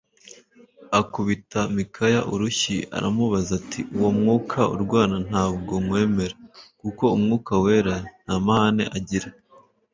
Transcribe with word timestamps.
akubita 0.99 1.59
Mikaya 1.75 2.21
urushyi 2.33 2.77
aramubaza 2.97 3.51
ati 3.59 3.79
Uwo 3.95 4.09
mwuka 4.17 4.59
urwana 4.75 5.15
ntabwo 5.27 5.73
nywemera 5.85 6.35
kuko 6.81 7.03
umwuka 7.15 7.53
wera 7.63 7.95
ntamahane 8.23 8.83
agira. 8.99 9.29